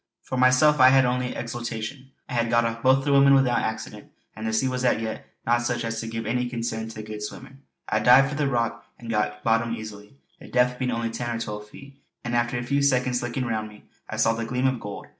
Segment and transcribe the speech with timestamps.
[0.23, 2.09] For myself I had only exultation.
[2.27, 5.27] I had got off both the women without accident, and the sea was as yet,
[5.45, 7.57] not such as to give any concern to a good swimmer.
[7.87, 11.39] I dived from the rock and got bottom easily, the depth being only ten or
[11.39, 14.79] twelve feet; and after a few seconds looking round me I saw the gleam of
[14.79, 15.05] gold.